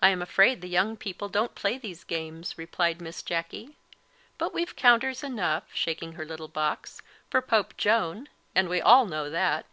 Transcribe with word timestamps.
"I 0.00 0.08
am 0.08 0.22
afraid 0.22 0.62
the 0.62 0.66
young 0.66 0.96
people 0.96 1.28
don't 1.28 1.54
play 1.54 1.76
these 1.76 2.04
games," 2.04 2.56
replied 2.56 3.02
Miss 3.02 3.22
Jacky; 3.22 3.76
"but 4.38 4.54
we've 4.54 4.74
counters 4.74 5.22
enough," 5.22 5.64
shaking 5.74 6.12
her 6.14 6.24
little 6.24 6.48
box, 6.48 7.02
"for 7.28 7.42
Pope 7.42 7.76
Joan, 7.76 8.30
and 8.54 8.70
we 8.70 8.80
all 8.80 9.04
know 9.04 9.28
that." 9.28 9.66